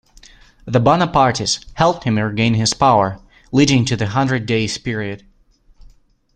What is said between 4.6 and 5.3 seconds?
period.